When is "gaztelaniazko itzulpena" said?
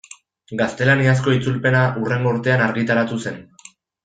0.61-1.83